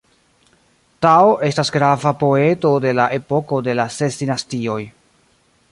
[1.05, 4.81] Tao estis grava poeto de la epoko de la Ses Dinastioj.